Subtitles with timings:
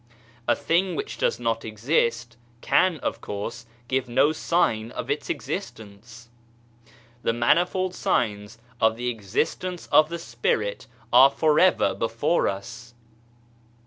[0.47, 6.29] A thing which does not exist, can, of course, give no sign of its existence.
[7.21, 12.95] The manifold signs of the existence of the Spirit are for ever before us.